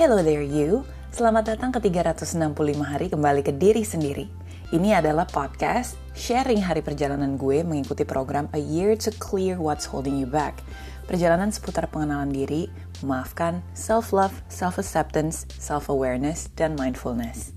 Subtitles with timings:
[0.00, 0.80] Hello there you,
[1.12, 4.32] selamat datang ke 365 hari kembali ke diri sendiri.
[4.72, 10.16] Ini adalah podcast sharing hari perjalanan gue mengikuti program A Year to Clear What's Holding
[10.16, 10.64] You Back.
[11.04, 12.72] Perjalanan seputar pengenalan diri,
[13.04, 17.52] memaafkan, self-love, self-acceptance, self-awareness, dan mindfulness.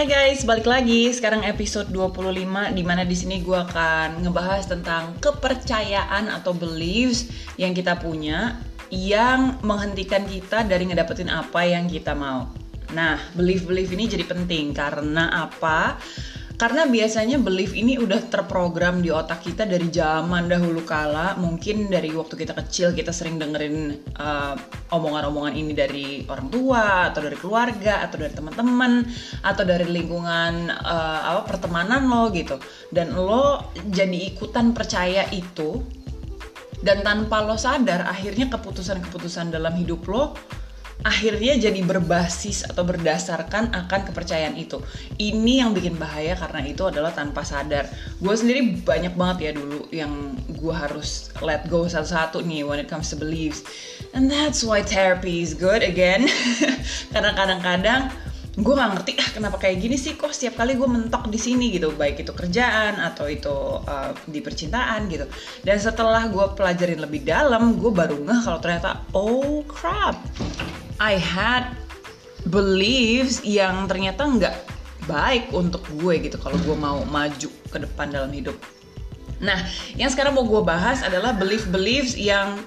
[0.00, 1.12] Hai guys, balik lagi.
[1.12, 7.28] Sekarang episode 25 di mana di sini gue akan ngebahas tentang kepercayaan atau beliefs
[7.60, 8.56] yang kita punya
[8.88, 12.48] yang menghentikan kita dari ngedapetin apa yang kita mau.
[12.96, 16.00] Nah, belief-belief ini jadi penting karena apa?
[16.60, 21.32] Karena biasanya belief ini udah terprogram di otak kita dari zaman dahulu kala.
[21.40, 24.60] Mungkin dari waktu kita kecil kita sering dengerin uh,
[24.92, 29.08] omongan-omongan ini dari orang tua atau dari keluarga atau dari teman-teman
[29.40, 32.60] atau dari lingkungan uh, apa pertemanan lo gitu.
[32.92, 35.80] Dan lo jadi ikutan percaya itu
[36.84, 40.36] dan tanpa lo sadar akhirnya keputusan-keputusan dalam hidup lo
[41.00, 44.80] akhirnya jadi berbasis atau berdasarkan akan kepercayaan itu.
[45.16, 47.88] Ini yang bikin bahaya karena itu adalah tanpa sadar.
[48.20, 52.88] Gue sendiri banyak banget ya dulu yang gue harus let go satu-satu nih when it
[52.88, 53.64] comes to beliefs.
[54.12, 56.28] And that's why therapy is good again.
[57.12, 58.12] karena kadang-kadang
[58.60, 61.70] gue gak ngerti ah kenapa kayak gini sih kok setiap kali gue mentok di sini
[61.70, 65.24] gitu baik itu kerjaan atau itu uh, di percintaan gitu
[65.62, 70.18] dan setelah gue pelajarin lebih dalam gue baru ngeh kalau ternyata oh crap
[71.00, 71.72] I had
[72.52, 74.56] beliefs yang ternyata nggak
[75.08, 78.52] baik untuk gue gitu kalau gue mau maju ke depan dalam hidup.
[79.40, 79.56] Nah,
[79.96, 82.60] yang sekarang mau gue bahas adalah belief-beliefs yang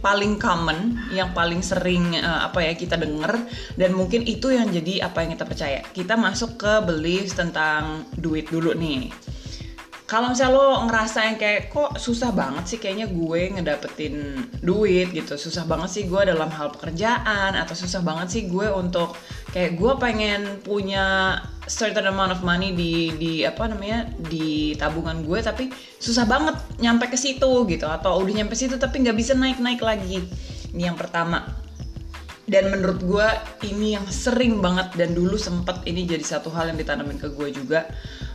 [0.00, 3.36] paling common, yang paling sering uh, apa ya kita dengar
[3.76, 5.80] dan mungkin itu yang jadi apa yang kita percaya.
[5.92, 9.12] Kita masuk ke beliefs tentang duit dulu nih
[10.04, 15.40] kalau misalnya lo ngerasa yang kayak kok susah banget sih kayaknya gue ngedapetin duit gitu.
[15.40, 19.16] Susah banget sih gue dalam hal pekerjaan atau susah banget sih gue untuk
[19.56, 25.40] kayak gue pengen punya certain amount of money di di apa namanya di tabungan gue
[25.40, 27.88] tapi susah banget nyampe ke situ gitu.
[27.88, 30.20] Atau udah nyampe situ tapi nggak bisa naik naik lagi.
[30.76, 31.64] Ini yang pertama.
[32.44, 33.28] Dan menurut gue
[33.72, 37.56] ini yang sering banget dan dulu sempet ini jadi satu hal yang ditanamin ke gue
[37.56, 37.88] juga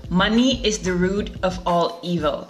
[0.10, 2.50] Money is the root of all evil.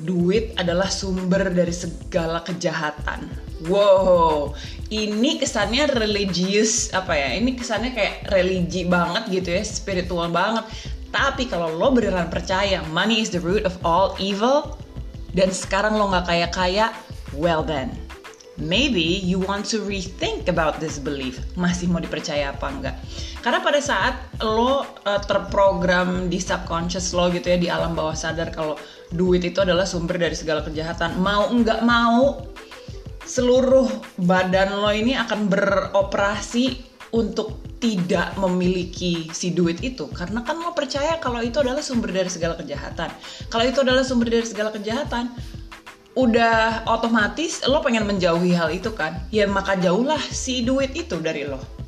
[0.00, 3.28] Duit adalah sumber dari segala kejahatan.
[3.68, 4.56] Wow,
[4.88, 7.36] ini kesannya religius apa ya?
[7.36, 10.64] Ini kesannya kayak religi banget gitu ya, spiritual banget.
[11.12, 14.80] Tapi kalau lo beneran percaya money is the root of all evil
[15.36, 16.86] dan sekarang lo nggak kaya kaya,
[17.36, 17.92] well then
[18.56, 21.44] maybe you want to rethink about this belief.
[21.60, 22.96] Masih mau dipercaya apa enggak?
[23.40, 28.52] Karena pada saat lo uh, terprogram di subconscious lo gitu ya di alam bawah sadar
[28.52, 28.76] kalau
[29.16, 32.44] duit itu adalah sumber dari segala kejahatan, mau enggak mau
[33.24, 33.88] seluruh
[34.20, 36.84] badan lo ini akan beroperasi
[37.16, 40.04] untuk tidak memiliki si duit itu.
[40.12, 43.08] Karena kan lo percaya kalau itu adalah sumber dari segala kejahatan.
[43.48, 45.32] Kalau itu adalah sumber dari segala kejahatan,
[46.12, 49.16] udah otomatis lo pengen menjauhi hal itu kan?
[49.32, 51.80] Ya maka jauhlah si duit itu dari lo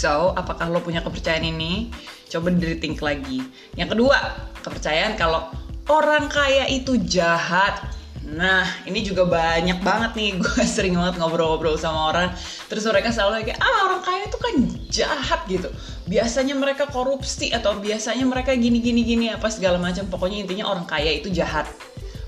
[0.00, 1.92] so apakah lo punya kepercayaan ini?
[2.32, 3.44] Coba dari think lagi.
[3.76, 4.16] Yang kedua
[4.64, 5.52] kepercayaan kalau
[5.92, 7.84] orang kaya itu jahat.
[8.20, 10.30] Nah, ini juga banyak banget nih.
[10.40, 12.28] Gue sering banget ngobrol-ngobrol sama orang.
[12.72, 14.54] Terus mereka selalu kayak, ah orang kaya itu kan
[14.88, 15.68] jahat gitu.
[16.08, 20.08] Biasanya mereka korupsi atau biasanya mereka gini-gini-gini apa segala macam.
[20.08, 21.68] Pokoknya intinya orang kaya itu jahat.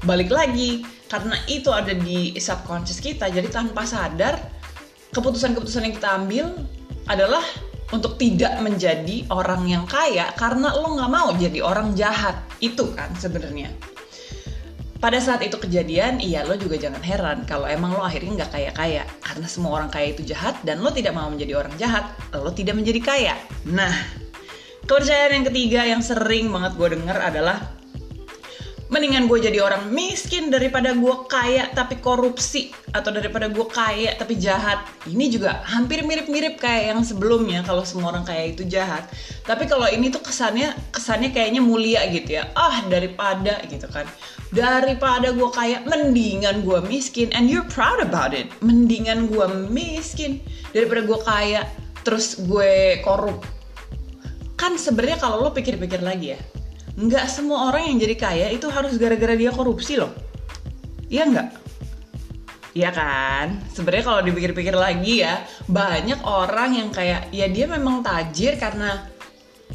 [0.03, 4.41] Balik lagi karena itu ada di subconscious kita jadi tanpa sadar
[5.15, 6.47] keputusan-keputusan yang kita ambil
[7.07, 7.43] adalah
[7.93, 12.41] untuk tidak menjadi orang yang kaya karena lo nggak mau jadi orang jahat.
[12.59, 13.69] Itu kan sebenarnya.
[15.03, 18.71] Pada saat itu kejadian iya lo juga jangan heran kalau emang lo akhirnya nggak kaya
[18.71, 22.54] kaya karena semua orang kaya itu jahat dan lo tidak mau menjadi orang jahat lo
[22.54, 23.34] tidak menjadi kaya.
[23.66, 23.91] Nah
[24.87, 27.82] kepercayaan yang ketiga yang sering banget gue denger adalah
[28.92, 34.36] mendingan gue jadi orang miskin daripada gue kaya tapi korupsi atau daripada gue kaya tapi
[34.36, 34.84] jahat.
[35.09, 39.09] Ini juga hampir mirip-mirip kayak yang sebelumnya kalau semua orang kaya itu jahat.
[39.48, 42.53] Tapi kalau ini tuh kesannya kesannya kayaknya mulia gitu ya.
[42.53, 44.04] Ah daripada gitu kan.
[44.53, 47.33] Daripada gue kaya mendingan gue miskin.
[47.33, 48.53] And you're proud about it.
[48.60, 50.45] Mendingan gue miskin
[50.77, 51.65] daripada gue kaya
[52.04, 53.41] terus gue korup.
[54.60, 56.41] Kan sebenarnya kalau lo pikir-pikir lagi ya
[56.98, 60.12] nggak semua orang yang jadi kaya itu harus gara-gara dia korupsi loh
[61.09, 61.62] iya nggak
[62.72, 63.60] Iya kan?
[63.68, 69.12] Sebenarnya kalau dipikir-pikir lagi ya, banyak orang yang kayak ya dia memang tajir karena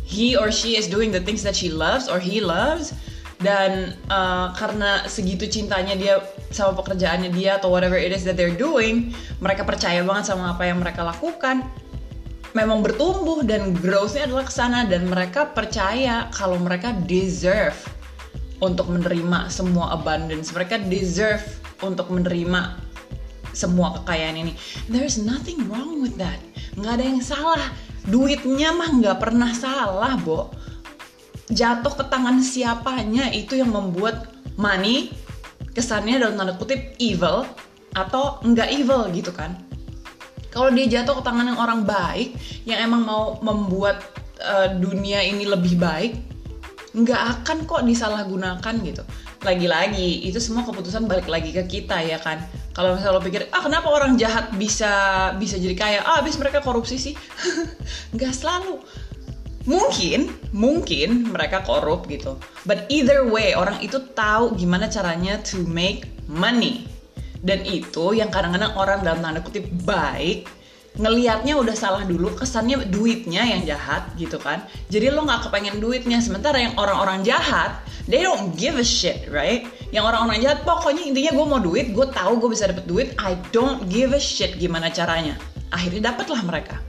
[0.02, 2.98] he or she is doing the things that she loves or he loves
[3.38, 8.58] dan uh, karena segitu cintanya dia sama pekerjaannya dia atau whatever it is that they're
[8.58, 11.70] doing, mereka percaya banget sama apa yang mereka lakukan.
[12.58, 17.78] Memang bertumbuh dan growth-nya adalah ke sana dan mereka percaya kalau mereka deserve
[18.66, 20.50] untuk menerima semua abundance.
[20.50, 21.46] Mereka deserve
[21.86, 22.82] untuk menerima
[23.54, 24.58] semua kekayaan ini.
[24.90, 26.42] There's nothing wrong with that.
[26.74, 27.70] Nggak ada yang salah.
[28.10, 30.50] Duitnya mah nggak pernah salah, Bo.
[31.54, 35.14] Jatuh ke tangan siapanya itu yang membuat money
[35.78, 37.46] kesannya dalam tanda kutip evil
[37.94, 39.67] atau nggak evil gitu kan.
[40.58, 42.34] Kalau dia jatuh ke tangan yang orang baik
[42.66, 44.02] yang emang mau membuat
[44.42, 46.18] uh, dunia ini lebih baik,
[46.98, 49.06] nggak akan kok disalahgunakan gitu.
[49.46, 52.42] Lagi-lagi itu semua keputusan balik lagi ke kita ya kan?
[52.74, 54.90] Kalau misalnya lo pikir ah kenapa orang jahat bisa
[55.38, 56.00] bisa jadi kaya?
[56.02, 57.14] Ah habis mereka korupsi sih.
[58.18, 58.82] Nggak selalu.
[59.70, 62.42] Mungkin mungkin mereka korup gitu.
[62.66, 66.97] But either way orang itu tahu gimana caranya to make money
[67.46, 70.50] dan itu yang kadang-kadang orang dalam tanda kutip baik
[70.98, 74.66] ngelihatnya udah salah dulu kesannya duitnya yang jahat gitu kan.
[74.90, 77.78] Jadi lo nggak kepengen duitnya sementara yang orang-orang jahat
[78.10, 79.70] they don't give a shit right?
[79.94, 83.38] Yang orang-orang jahat pokoknya intinya gue mau duit gue tahu gue bisa dapet duit I
[83.54, 85.38] don't give a shit gimana caranya.
[85.70, 86.82] Akhirnya dapatlah mereka.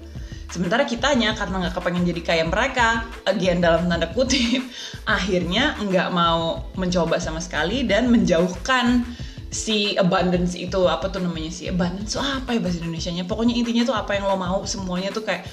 [0.48, 4.64] Sementara kitanya karena nggak kepengen jadi kayak mereka again dalam tanda kutip
[5.04, 9.04] akhirnya nggak mau mencoba sama sekali dan menjauhkan
[9.48, 13.56] si abundance itu apa tuh namanya si abundance tuh apa ya bahasa Indonesia nya pokoknya
[13.56, 15.48] intinya tuh apa yang lo mau semuanya tuh kayak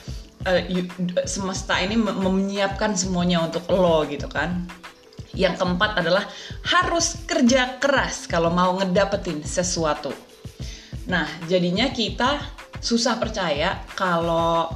[0.46, 0.86] uh, you,
[1.26, 4.66] semesta ini menyiapkan semuanya untuk lo gitu kan.
[5.36, 6.24] Yang keempat adalah
[6.64, 10.16] harus kerja keras kalau mau ngedapetin sesuatu.
[11.12, 12.40] Nah jadinya kita
[12.80, 14.72] susah percaya kalau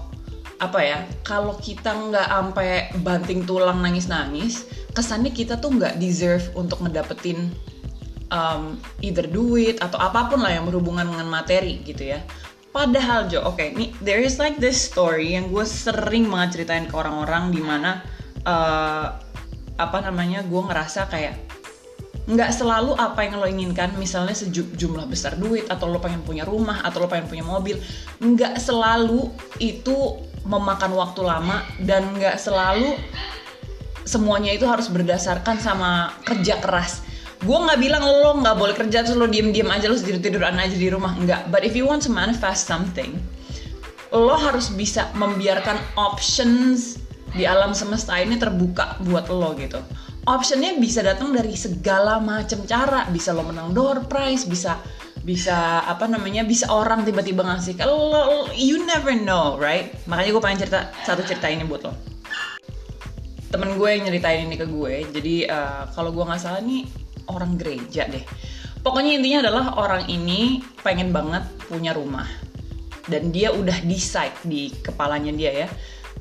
[0.59, 6.43] apa ya kalau kita nggak sampai banting tulang nangis nangis kesannya kita tuh nggak deserve
[6.51, 7.47] untuk ngedapetin
[8.29, 12.21] um, either duit atau apa pun lah yang berhubungan dengan materi gitu ya.
[12.69, 16.85] Padahal Jo, oke, okay, nih there is like this story yang gue sering banget ceritain
[16.85, 18.05] ke orang-orang di mana
[18.45, 19.17] uh,
[19.79, 21.49] apa namanya gue ngerasa kayak
[22.29, 26.85] nggak selalu apa yang lo inginkan misalnya sejumlah besar duit atau lo pengen punya rumah
[26.85, 27.81] atau lo pengen punya mobil
[28.21, 32.93] nggak selalu itu memakan waktu lama dan nggak selalu
[34.05, 37.01] semuanya itu harus berdasarkan sama kerja keras
[37.39, 40.59] gue nggak bilang lo nggak boleh kerja terus lo diem diem aja lo tidur tiduran
[40.59, 41.15] aja di rumah.
[41.15, 41.47] Nggak.
[41.47, 43.15] But if you want to manifest something
[44.09, 46.97] lo harus bisa membiarkan options
[47.29, 49.79] di alam semesta ini terbuka buat lo gitu.
[50.25, 53.05] Optionnya bisa datang dari segala macam cara.
[53.07, 54.81] Bisa lo menang door prize bisa
[55.19, 59.93] bisa apa namanya bisa orang tiba-tiba ngasih kalau you never know right?
[60.09, 61.93] Makanya gue pengen cerita satu cerita ini buat lo.
[63.49, 66.85] Temen gue yang nyeritain ini ke gue jadi uh, kalau gue nggak salah nih
[67.29, 68.21] orang gereja deh.
[68.79, 72.27] Pokoknya intinya adalah orang ini pengen banget punya rumah.
[73.09, 75.67] Dan dia udah decide di kepalanya dia ya.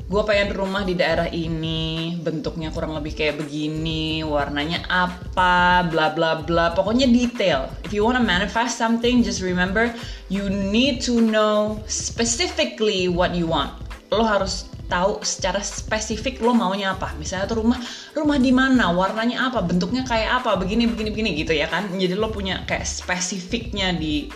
[0.08, 6.40] Gue pengen rumah di daerah ini, bentuknya kurang lebih kayak begini, warnanya apa, bla bla
[6.40, 6.72] bla.
[6.72, 7.68] Pokoknya detail.
[7.84, 9.92] If you wanna manifest something, just remember
[10.32, 13.76] you need to know specifically what you want.
[14.08, 17.12] Lo harus tahu secara spesifik lo maunya apa.
[17.20, 17.78] Misalnya tuh rumah
[18.16, 21.92] rumah di mana warnanya apa bentuknya kayak apa begini begini begini gitu ya kan.
[21.92, 24.32] Jadi lo punya kayak spesifiknya di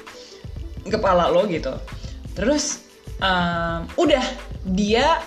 [0.87, 1.73] kepala lo gitu.
[2.37, 2.85] Terus
[3.19, 4.25] um, udah
[4.69, 5.25] dia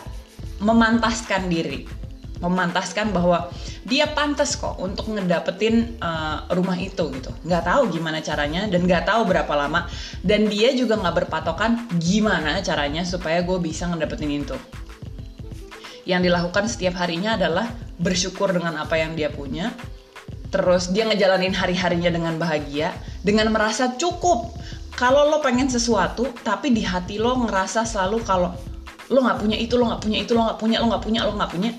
[0.61, 1.89] memantaskan diri.
[2.35, 3.49] Memantaskan bahwa
[3.87, 7.31] dia pantas kok untuk ngedapetin uh, rumah itu gitu.
[7.47, 9.89] Nggak tahu gimana caranya dan nggak tahu berapa lama.
[10.21, 14.57] Dan dia juga nggak berpatokan gimana caranya supaya gue bisa ngedapetin itu
[16.05, 19.73] yang dilakukan setiap harinya adalah bersyukur dengan apa yang dia punya.
[20.53, 22.93] Terus dia ngejalanin hari-harinya dengan bahagia
[23.25, 24.55] dengan merasa cukup.
[24.95, 28.55] Kalau lo pengen sesuatu tapi di hati lo ngerasa selalu kalau
[29.11, 31.31] lo nggak punya itu lo nggak punya itu lo nggak punya lo nggak punya lo
[31.35, 31.71] nggak punya.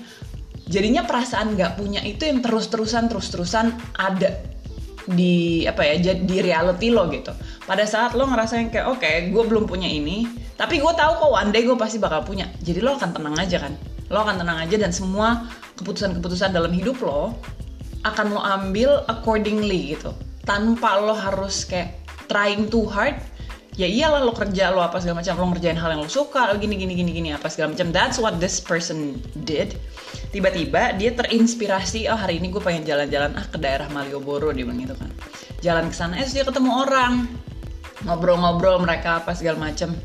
[0.67, 4.46] Jadinya perasaan nggak punya itu yang terus-terusan terus-terusan ada
[5.07, 7.31] di apa ya di reality lo gitu.
[7.63, 10.27] Pada saat lo ngerasa yang kayak oke okay, gue belum punya ini
[10.59, 12.51] tapi gue tahu kok one day gue pasti bakal punya.
[12.59, 13.73] Jadi lo akan tenang aja kan?
[14.11, 15.47] Lo akan tenang aja dan semua
[15.79, 17.37] keputusan-keputusan dalam hidup lo
[18.03, 20.11] akan lo ambil accordingly gitu.
[20.43, 21.95] Tanpa lo harus kayak
[22.27, 23.15] trying too hard
[23.77, 26.57] ya iyalah lo kerja lo apa segala macam lo ngerjain hal yang lo suka lo
[26.57, 27.93] gini gini gini gini apa segala macam.
[27.95, 29.79] That's what this person did
[30.29, 34.81] tiba-tiba dia terinspirasi oh hari ini gue pengen jalan-jalan ah ke daerah Malioboro dia bilang
[34.83, 35.09] gitu kan.
[35.63, 37.27] Jalan ke sana eh dia ketemu orang.
[38.05, 39.95] Ngobrol-ngobrol mereka apa segala macem.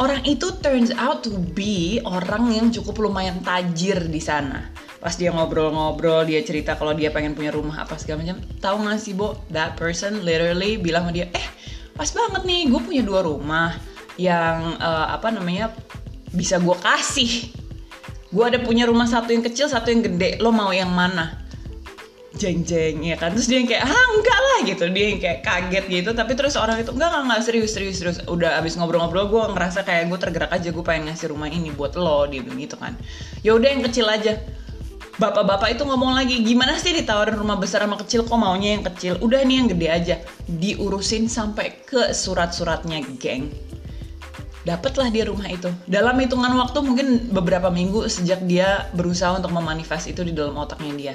[0.00, 4.72] Orang itu turns out to be orang yang cukup lumayan tajir di sana.
[5.00, 9.00] Pas dia ngobrol-ngobrol dia cerita kalau dia pengen punya rumah apa segala macam tahu nggak
[9.00, 9.36] sih bo?
[9.52, 11.46] That person literally bilang sama dia eh
[11.96, 13.76] pas banget nih gue punya dua rumah
[14.16, 15.72] yang uh, apa namanya
[16.32, 17.59] bisa gue kasih
[18.30, 20.38] gue ada punya rumah satu yang kecil satu yang gede.
[20.38, 21.42] Lo mau yang mana?
[22.38, 23.34] Jeng jeng ya kan?
[23.34, 24.84] Terus dia yang kayak ah enggak lah gitu.
[24.86, 26.10] Dia yang kayak kaget gitu.
[26.14, 27.40] Tapi terus orang itu enggak enggak, enggak.
[27.42, 28.18] Serius serius serius.
[28.30, 30.68] Udah abis ngobrol-ngobrol gue ngerasa kayak gue tergerak aja.
[30.70, 32.94] Gue pengen ngasih rumah ini buat lo dia bilang gitu kan.
[33.42, 34.38] Ya udah yang kecil aja.
[35.20, 38.24] Bapak-bapak itu ngomong lagi gimana sih ditawarin rumah besar sama kecil?
[38.24, 39.20] Kok maunya yang kecil?
[39.20, 40.16] Udah nih yang gede aja.
[40.48, 43.69] Diurusin sampai ke surat-suratnya geng
[44.64, 45.68] dapatlah dia rumah itu.
[45.88, 50.92] Dalam hitungan waktu mungkin beberapa minggu sejak dia berusaha untuk memanifest itu di dalam otaknya
[50.96, 51.14] dia.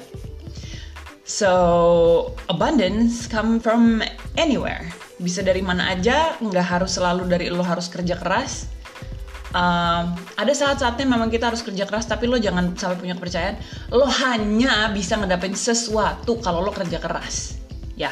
[1.25, 1.51] So
[2.49, 4.01] abundance come from
[4.37, 4.89] anywhere.
[5.17, 8.69] Bisa dari mana aja nggak harus selalu dari lo harus kerja keras.
[9.55, 13.57] Um, ada saat-saatnya memang kita harus kerja keras tapi lo jangan sampai punya kepercayaan.
[13.93, 17.57] Lo hanya bisa ngedapin sesuatu kalau lo kerja keras.
[17.95, 18.11] Ya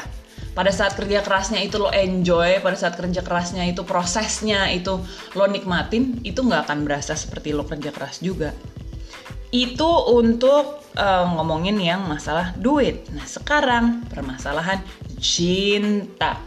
[0.54, 5.02] pada saat kerja kerasnya itu lo enjoy pada saat kerja kerasnya itu prosesnya itu
[5.34, 8.54] lo nikmatin itu nggak akan berasa seperti lo kerja keras juga.
[9.50, 13.06] Itu untuk uh, ngomongin yang masalah duit.
[13.10, 14.78] Nah sekarang permasalahan
[15.18, 16.38] cinta.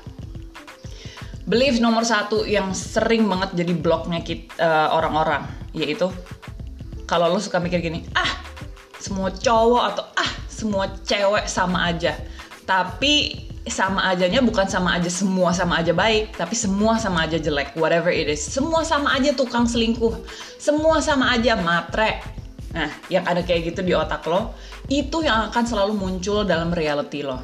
[1.48, 6.12] Belief nomor satu yang sering banget jadi bloknya kita uh, orang-orang yaitu
[7.08, 8.44] kalau lo suka mikir gini ah
[9.00, 12.16] semua cowok atau ah semua cewek sama aja.
[12.68, 17.76] Tapi sama ajanya bukan sama aja semua sama aja baik tapi semua sama aja jelek
[17.78, 18.42] whatever it is.
[18.42, 20.14] Semua sama aja tukang selingkuh.
[20.58, 22.24] Semua sama aja matre.
[22.74, 24.56] Nah yang ada kayak gitu di otak lo
[24.88, 27.44] itu yang akan selalu muncul dalam reality lo.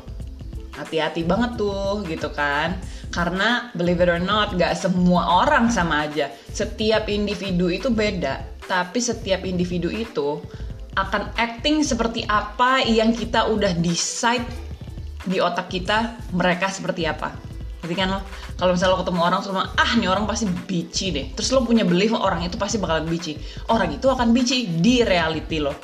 [0.74, 2.80] Hati-hati banget tuh gitu kan?
[3.14, 6.34] Karena believe it or not, gak semua orang sama aja.
[6.50, 10.42] Setiap individu itu beda, tapi setiap individu itu
[10.98, 14.46] akan acting seperti apa yang kita udah decide
[15.24, 17.34] di otak kita mereka seperti apa.
[17.84, 18.20] Jadi kan lo,
[18.56, 21.36] kalau misalnya lo ketemu orang semua, ah nih orang pasti bici deh.
[21.36, 23.36] Terus lo punya belief orang itu pasti bakalan bici.
[23.68, 25.76] Orang itu akan bici di reality lo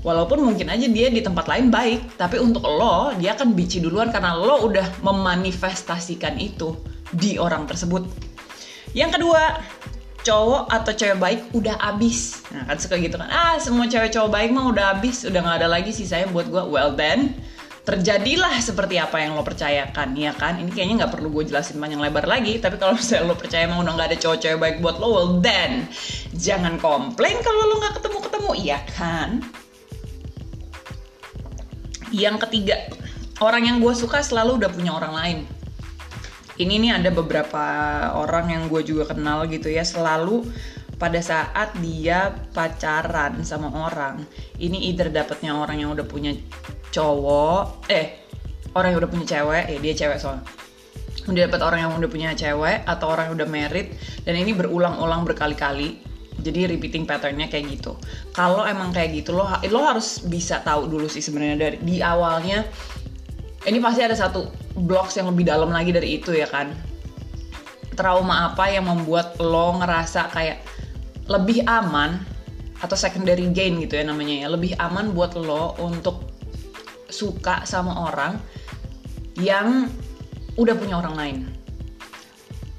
[0.00, 4.08] Walaupun mungkin aja dia di tempat lain baik, tapi untuk lo dia akan bici duluan
[4.08, 6.72] karena lo udah memanifestasikan itu
[7.12, 8.08] di orang tersebut.
[8.96, 9.60] Yang kedua,
[10.24, 12.48] cowok atau cewek baik udah abis.
[12.48, 15.56] Nah kan suka gitu kan, ah semua cewek cowok baik mah udah abis, udah gak
[15.60, 16.64] ada lagi sih saya buat gue.
[16.64, 17.36] Well then,
[17.90, 20.62] terjadilah seperti apa yang lo percayakan, ya kan?
[20.62, 23.82] Ini kayaknya nggak perlu gue jelasin panjang lebar lagi, tapi kalau misalnya lo percaya emang
[23.82, 25.90] udah nggak ada cowok-cewek baik buat lo, well then,
[26.38, 29.42] jangan komplain kalau lo nggak ketemu-ketemu, iya kan?
[32.14, 32.78] Yang ketiga,
[33.42, 35.38] orang yang gue suka selalu udah punya orang lain.
[36.62, 37.64] Ini nih ada beberapa
[38.14, 40.46] orang yang gue juga kenal gitu ya, selalu
[41.00, 44.20] pada saat dia pacaran sama orang,
[44.60, 46.36] ini either dapetnya orang yang udah punya
[46.92, 48.20] cowok, eh
[48.76, 50.44] orang yang udah punya cewek, ya dia cewek soalnya.
[51.24, 53.96] Udah dapet orang yang udah punya cewek atau orang yang udah married
[54.28, 56.04] dan ini berulang-ulang berkali-kali.
[56.40, 57.96] Jadi repeating patternnya kayak gitu.
[58.36, 62.64] Kalau emang kayak gitu lo lo harus bisa tahu dulu sih sebenarnya dari di awalnya
[63.68, 66.72] ini pasti ada satu blocks yang lebih dalam lagi dari itu ya kan.
[67.92, 70.64] Trauma apa yang membuat lo ngerasa kayak
[71.30, 72.18] lebih aman
[72.82, 74.48] atau secondary gain gitu ya namanya ya.
[74.50, 76.26] Lebih aman buat lo untuk
[77.06, 78.34] suka sama orang
[79.38, 79.86] yang
[80.58, 81.38] udah punya orang lain.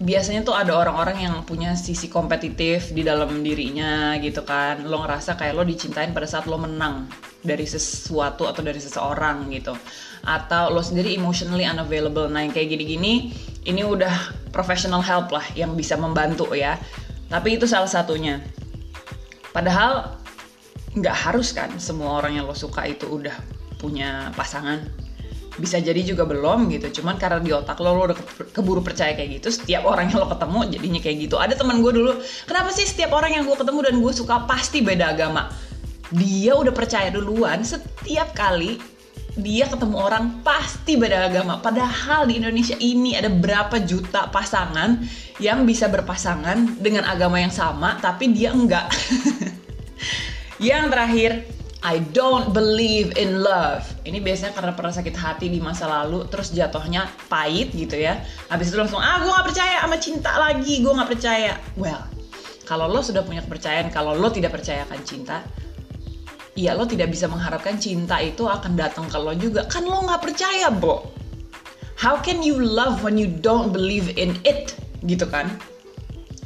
[0.01, 4.84] Biasanya tuh ada orang-orang yang punya sisi kompetitif di dalam dirinya gitu kan.
[4.84, 7.05] Lo ngerasa kayak lo dicintain pada saat lo menang
[7.46, 9.77] dari sesuatu atau dari seseorang gitu.
[10.25, 12.27] Atau lo sendiri emotionally unavailable.
[12.27, 13.29] Nah yang kayak gini-gini
[13.70, 16.81] ini udah professional help lah yang bisa membantu ya
[17.32, 18.44] tapi itu salah satunya.
[19.56, 20.20] Padahal
[20.92, 23.34] nggak harus kan semua orang yang lo suka itu udah
[23.80, 24.84] punya pasangan.
[25.56, 27.02] Bisa jadi juga belum gitu.
[27.02, 28.18] Cuman karena di otak lo lo udah
[28.52, 31.36] keburu percaya kayak gitu setiap orang yang lo ketemu jadinya kayak gitu.
[31.40, 34.84] Ada teman gue dulu kenapa sih setiap orang yang gue ketemu dan gue suka pasti
[34.84, 35.48] beda agama?
[36.12, 38.76] Dia udah percaya duluan setiap kali
[39.40, 45.00] dia ketemu orang pasti beda agama padahal di Indonesia ini ada berapa juta pasangan
[45.40, 48.92] yang bisa berpasangan dengan agama yang sama tapi dia enggak
[50.60, 51.48] yang terakhir
[51.82, 53.82] I don't believe in love.
[54.06, 58.22] Ini biasanya karena pernah sakit hati di masa lalu, terus jatuhnya pahit gitu ya.
[58.54, 61.58] Habis itu langsung, ah gue gak percaya sama cinta lagi, gue gak percaya.
[61.74, 62.06] Well,
[62.70, 65.42] kalau lo sudah punya kepercayaan, kalau lo tidak percayakan cinta,
[66.55, 69.67] ya lo tidak bisa mengharapkan cinta itu akan datang ke lo juga.
[69.72, 71.22] Kan lo gak percaya, Bo.
[72.01, 74.74] how can you love when you don't believe in it
[75.05, 75.46] gitu kan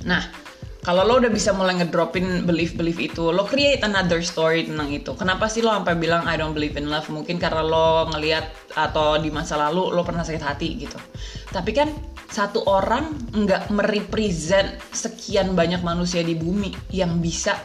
[0.03, 0.27] nah
[0.85, 5.17] kalau lo udah bisa mulai ngedropin belief-belief itu, lo create another story tentang itu.
[5.17, 7.09] Kenapa sih lo sampai bilang I don't believe in love?
[7.09, 10.93] Mungkin karena lo ngeliat atau di masa lalu lo pernah sakit hati gitu.
[11.49, 11.89] Tapi kan
[12.29, 17.57] satu orang nggak merepresent sekian banyak manusia di bumi yang bisa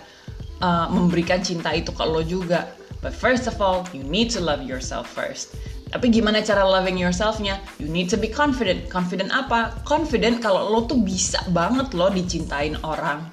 [0.60, 2.70] uh, memberikan cinta itu ke lo juga.
[3.00, 5.56] But first of all, you need to love yourself first.
[5.90, 7.58] Tapi gimana cara loving yourselfnya?
[7.82, 8.86] You need to be confident.
[8.86, 9.74] Confident apa?
[9.82, 13.26] Confident kalau lo tuh bisa banget lo dicintain orang.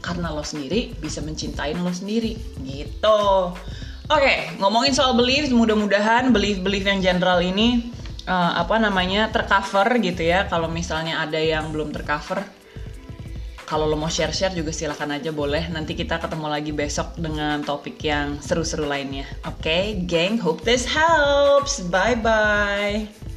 [0.00, 2.38] Karena lo sendiri bisa mencintain lo sendiri.
[2.64, 3.20] Gitu.
[4.08, 7.92] Oke, okay, ngomongin soal belief, mudah-mudahan belief-belief yang general ini
[8.24, 10.48] uh, apa namanya tercover gitu ya.
[10.48, 12.40] Kalau misalnya ada yang belum tercover,
[13.68, 15.68] kalau lo mau share-share juga silahkan aja boleh.
[15.68, 19.28] Nanti kita ketemu lagi besok dengan topik yang seru-seru lainnya.
[19.44, 21.84] Oke, okay, gang, hope this helps.
[21.92, 23.27] Bye-bye.